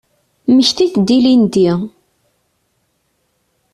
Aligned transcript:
Mmektit-d 0.49 1.07
ilindi. 1.17 1.69